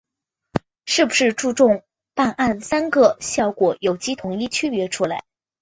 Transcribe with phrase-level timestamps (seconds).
[0.85, 1.83] 是不是注重
[2.15, 5.23] 办案‘三个效果’有机统一区别出来